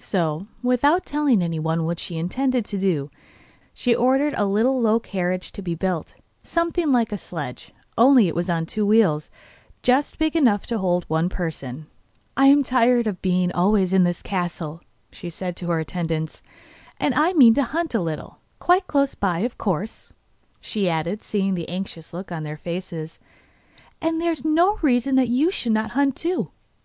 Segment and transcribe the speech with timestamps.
[0.00, 3.12] So, without telling anyone what she intended to do,
[3.72, 8.34] she ordered a little low carriage to be built, something like a sledge, only it
[8.34, 9.30] was on two wheels
[9.80, 11.86] just big enough to hold one person.
[12.36, 14.80] 'I am tired of being always in the castle,'
[15.12, 16.42] she said to her attendants;
[16.98, 18.38] 'and I mean to hunt a little.
[18.58, 20.12] Quite close by, of course,'
[20.60, 23.20] she added, seeing the anxious look on their faces.
[24.00, 26.50] 'And there is no reason that you should not hunt too.